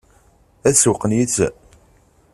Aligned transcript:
Ad 0.67 0.75
sewweqen 0.77 1.15
yid-sen? 1.17 1.53